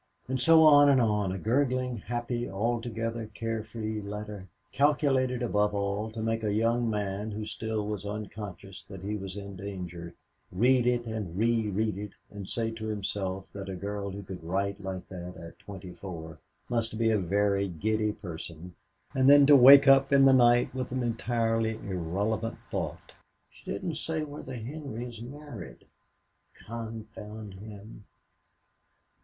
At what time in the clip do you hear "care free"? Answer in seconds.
3.35-4.01